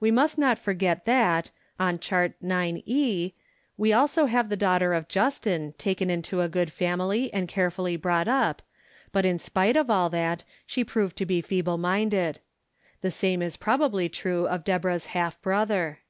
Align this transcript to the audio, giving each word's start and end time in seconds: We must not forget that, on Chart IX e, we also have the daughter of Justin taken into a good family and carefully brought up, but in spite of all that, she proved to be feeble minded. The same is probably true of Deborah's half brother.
We 0.00 0.10
must 0.10 0.36
not 0.36 0.58
forget 0.58 1.06
that, 1.06 1.50
on 1.80 1.98
Chart 1.98 2.34
IX 2.42 2.80
e, 2.84 3.32
we 3.78 3.90
also 3.90 4.26
have 4.26 4.50
the 4.50 4.54
daughter 4.58 4.92
of 4.92 5.08
Justin 5.08 5.72
taken 5.78 6.10
into 6.10 6.42
a 6.42 6.48
good 6.50 6.70
family 6.70 7.32
and 7.32 7.48
carefully 7.48 7.96
brought 7.96 8.28
up, 8.28 8.60
but 9.12 9.24
in 9.24 9.38
spite 9.38 9.78
of 9.78 9.88
all 9.88 10.10
that, 10.10 10.44
she 10.66 10.84
proved 10.84 11.16
to 11.16 11.24
be 11.24 11.40
feeble 11.40 11.78
minded. 11.78 12.40
The 13.00 13.10
same 13.10 13.40
is 13.40 13.56
probably 13.56 14.10
true 14.10 14.46
of 14.46 14.62
Deborah's 14.62 15.06
half 15.06 15.40
brother. 15.40 16.00